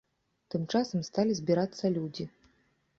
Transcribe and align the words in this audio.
Тым 0.53 0.63
часам 0.77 1.05
сталі 1.09 1.37
збірацца 1.43 1.95
людзі. 2.01 2.31